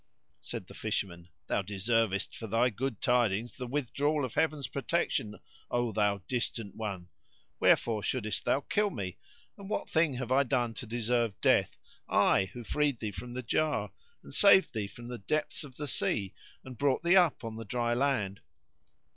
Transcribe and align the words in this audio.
Said 0.39 0.65
the 0.65 0.73
Fisherman, 0.73 1.27
"Thou 1.45 1.61
deservest 1.61 2.35
for 2.35 2.47
thy 2.47 2.71
good 2.71 3.01
tidings 3.01 3.53
the 3.55 3.67
withdrawal 3.67 4.25
of 4.25 4.33
Heaven's 4.33 4.67
protection, 4.67 5.39
O 5.69 5.91
thou 5.91 6.23
distant 6.27 6.75
one![FN#69] 6.75 7.07
Wherefore 7.59 8.01
shouldest 8.01 8.43
thou 8.43 8.61
kill 8.61 8.89
me 8.89 9.17
and 9.59 9.69
what 9.69 9.87
thing 9.91 10.15
have 10.15 10.31
I 10.31 10.41
done 10.41 10.73
to 10.73 10.87
deserve 10.87 11.39
death, 11.39 11.77
I 12.09 12.45
who 12.45 12.63
freed 12.63 12.99
thee 12.99 13.11
from 13.11 13.33
the 13.33 13.43
jar, 13.43 13.91
and 14.23 14.33
saved 14.33 14.73
thee 14.73 14.87
from 14.87 15.05
the 15.07 15.19
depths 15.19 15.63
of 15.63 15.75
the 15.75 15.87
sea, 15.87 16.33
and 16.63 16.79
brought 16.79 17.03
thee 17.03 17.15
up 17.15 17.43
on 17.43 17.57
the 17.57 17.63
dry 17.65 17.93
land?" 17.93 18.41